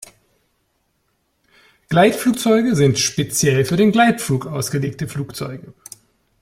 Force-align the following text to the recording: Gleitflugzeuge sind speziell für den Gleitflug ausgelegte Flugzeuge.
Gleitflugzeuge 1.89 2.75
sind 2.75 2.97
speziell 2.97 3.65
für 3.65 3.75
den 3.75 3.91
Gleitflug 3.91 4.47
ausgelegte 4.47 5.07
Flugzeuge. 5.07 5.75